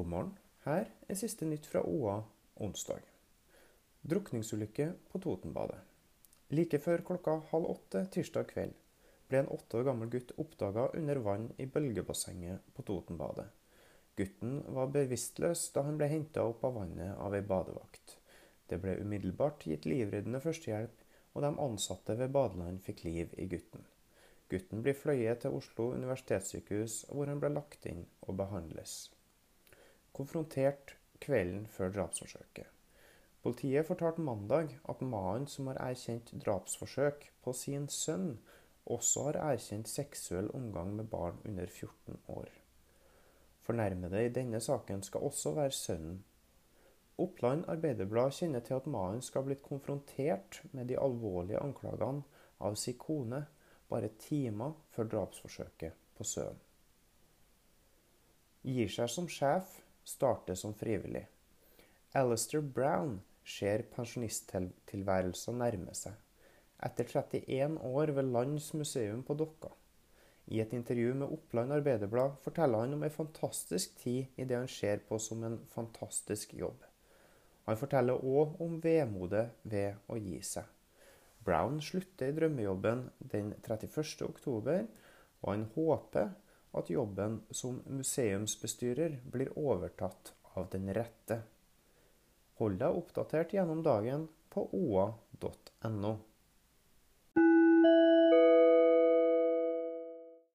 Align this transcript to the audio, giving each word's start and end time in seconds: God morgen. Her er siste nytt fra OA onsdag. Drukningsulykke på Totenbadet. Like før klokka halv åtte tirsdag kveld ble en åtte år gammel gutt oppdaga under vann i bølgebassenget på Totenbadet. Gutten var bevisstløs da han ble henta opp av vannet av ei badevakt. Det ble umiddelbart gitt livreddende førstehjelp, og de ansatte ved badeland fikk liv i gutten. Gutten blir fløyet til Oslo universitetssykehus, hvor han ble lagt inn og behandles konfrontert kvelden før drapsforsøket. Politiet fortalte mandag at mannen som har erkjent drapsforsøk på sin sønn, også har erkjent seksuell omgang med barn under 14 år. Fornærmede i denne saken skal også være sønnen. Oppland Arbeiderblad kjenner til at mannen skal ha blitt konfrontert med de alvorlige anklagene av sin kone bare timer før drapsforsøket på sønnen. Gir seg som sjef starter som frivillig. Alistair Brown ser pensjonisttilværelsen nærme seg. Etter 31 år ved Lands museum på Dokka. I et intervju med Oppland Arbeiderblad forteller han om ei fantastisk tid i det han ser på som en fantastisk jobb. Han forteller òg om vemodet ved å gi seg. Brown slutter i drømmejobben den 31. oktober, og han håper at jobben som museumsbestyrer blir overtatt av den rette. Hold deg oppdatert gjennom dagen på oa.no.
God 0.00 0.08
morgen. 0.08 0.36
Her 0.64 0.86
er 1.12 1.16
siste 1.18 1.44
nytt 1.44 1.66
fra 1.68 1.82
OA 1.84 2.14
onsdag. 2.64 3.02
Drukningsulykke 4.08 4.86
på 5.12 5.18
Totenbadet. 5.20 5.76
Like 6.56 6.80
før 6.80 7.02
klokka 7.10 7.34
halv 7.50 7.68
åtte 7.68 8.06
tirsdag 8.14 8.46
kveld 8.54 8.78
ble 9.28 9.42
en 9.42 9.50
åtte 9.58 9.76
år 9.76 9.84
gammel 9.90 10.08
gutt 10.14 10.32
oppdaga 10.40 10.86
under 11.02 11.20
vann 11.26 11.50
i 11.60 11.68
bølgebassenget 11.74 12.72
på 12.72 12.86
Totenbadet. 12.88 13.44
Gutten 14.16 14.56
var 14.78 14.88
bevisstløs 14.96 15.66
da 15.76 15.84
han 15.90 16.00
ble 16.00 16.08
henta 16.14 16.48
opp 16.48 16.64
av 16.64 16.80
vannet 16.80 17.20
av 17.20 17.36
ei 17.36 17.44
badevakt. 17.52 18.16
Det 18.72 18.80
ble 18.80 18.96
umiddelbart 19.04 19.68
gitt 19.68 19.84
livreddende 19.84 20.40
førstehjelp, 20.40 21.06
og 21.36 21.44
de 21.44 21.54
ansatte 21.68 22.16
ved 22.24 22.32
badeland 22.40 22.80
fikk 22.88 23.04
liv 23.04 23.36
i 23.36 23.50
gutten. 23.52 23.84
Gutten 24.48 24.80
blir 24.80 24.96
fløyet 24.96 25.44
til 25.44 25.60
Oslo 25.60 25.92
universitetssykehus, 25.92 27.02
hvor 27.12 27.28
han 27.28 27.44
ble 27.44 27.52
lagt 27.52 27.84
inn 27.92 28.06
og 28.24 28.38
behandles 28.40 29.10
konfrontert 30.16 30.96
kvelden 31.20 31.66
før 31.70 31.92
drapsforsøket. 31.94 32.66
Politiet 33.42 33.86
fortalte 33.88 34.20
mandag 34.20 34.74
at 34.88 35.02
mannen 35.02 35.46
som 35.48 35.70
har 35.70 35.80
erkjent 35.80 36.32
drapsforsøk 36.44 37.30
på 37.44 37.54
sin 37.56 37.88
sønn, 37.88 38.34
også 38.90 39.28
har 39.28 39.38
erkjent 39.52 39.88
seksuell 39.88 40.50
omgang 40.56 40.92
med 40.96 41.08
barn 41.12 41.38
under 41.48 41.66
14 41.66 42.18
år. 42.28 42.50
Fornærmede 43.64 44.24
i 44.26 44.32
denne 44.34 44.60
saken 44.60 45.02
skal 45.02 45.24
også 45.28 45.54
være 45.56 45.72
sønnen. 45.72 46.24
Oppland 47.20 47.64
Arbeiderblad 47.68 48.32
kjenner 48.32 48.60
til 48.64 48.74
at 48.74 48.86
mannen 48.86 49.22
skal 49.22 49.42
ha 49.42 49.48
blitt 49.50 49.62
konfrontert 49.62 50.62
med 50.72 50.88
de 50.88 50.98
alvorlige 50.98 51.60
anklagene 51.60 52.24
av 52.60 52.76
sin 52.80 52.96
kone 52.98 53.44
bare 53.90 54.08
timer 54.18 54.72
før 54.94 55.08
drapsforsøket 55.14 55.96
på 56.16 56.24
sønnen. 56.24 56.60
Gir 58.62 58.90
seg 58.92 59.08
som 59.08 59.28
sjef 59.28 59.78
starter 60.10 60.58
som 60.58 60.74
frivillig. 60.74 61.26
Alistair 62.18 62.62
Brown 62.62 63.20
ser 63.46 63.84
pensjonisttilværelsen 63.94 65.60
nærme 65.62 65.94
seg. 65.94 66.16
Etter 66.82 67.06
31 67.06 67.78
år 67.86 68.14
ved 68.16 68.32
Lands 68.34 68.72
museum 68.74 69.22
på 69.26 69.36
Dokka. 69.38 69.70
I 70.50 70.60
et 70.62 70.72
intervju 70.74 71.14
med 71.14 71.30
Oppland 71.30 71.72
Arbeiderblad 71.76 72.38
forteller 72.42 72.82
han 72.82 72.96
om 72.96 73.04
ei 73.06 73.12
fantastisk 73.14 73.94
tid 74.00 74.40
i 74.40 74.46
det 74.48 74.56
han 74.56 74.70
ser 74.70 75.02
på 75.06 75.18
som 75.22 75.44
en 75.46 75.58
fantastisk 75.74 76.54
jobb. 76.58 76.82
Han 77.68 77.78
forteller 77.78 78.24
òg 78.26 78.56
om 78.64 78.78
vemodet 78.82 79.46
ved 79.62 80.00
å 80.10 80.18
gi 80.18 80.40
seg. 80.42 80.64
Brown 81.46 81.78
slutter 81.84 82.32
i 82.32 82.36
drømmejobben 82.36 83.06
den 83.32 83.52
31. 83.62 84.26
oktober, 84.26 84.88
og 85.40 85.52
han 85.52 85.68
håper 85.76 86.32
at 86.72 86.90
jobben 86.90 87.40
som 87.50 87.80
museumsbestyrer 87.86 89.20
blir 89.24 89.50
overtatt 89.58 90.34
av 90.54 90.68
den 90.70 90.90
rette. 90.94 91.42
Hold 92.60 92.78
deg 92.82 92.98
oppdatert 93.02 93.54
gjennom 93.56 93.82
dagen 93.82 94.28
på 94.52 94.66
oa.no. 94.76 96.12